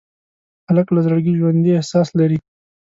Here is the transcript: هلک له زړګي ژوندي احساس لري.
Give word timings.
هلک 0.67 0.87
له 0.95 0.99
زړګي 1.05 1.33
ژوندي 1.39 1.71
احساس 1.75 2.07
لري. 2.19 2.39